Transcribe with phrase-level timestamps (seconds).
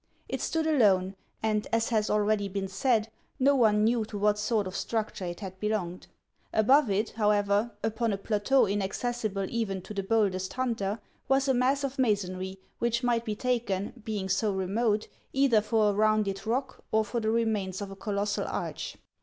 [0.27, 4.65] It stood alone, and, as has already been said, no one knew to what sort
[4.65, 6.07] of struc ture it had belonged.
[6.51, 11.83] Above it, however, upon a plateau inaccessible even to the boldest hunter, was a mass
[11.83, 17.05] of masonry which might be taken, being so remote, either for a rounded rock or
[17.05, 18.97] for the remains of a colossal arch.